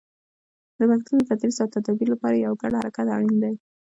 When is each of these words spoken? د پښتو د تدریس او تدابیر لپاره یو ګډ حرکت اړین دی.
د 0.77 0.79
پښتو 0.89 1.11
د 1.17 1.21
تدریس 1.29 1.57
او 1.63 1.67
تدابیر 1.75 2.07
لپاره 2.13 2.35
یو 2.45 2.53
ګډ 2.61 2.73
حرکت 2.79 3.07
اړین 3.15 3.35
دی. 3.43 3.53